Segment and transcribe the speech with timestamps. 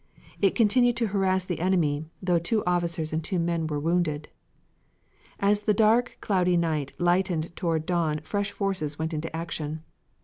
[0.41, 4.29] It continued to harass the enemy, though two officers and two men were wounded.
[5.39, 9.83] As the dark, cloudy night lightened toward dawn fresh forces went into action.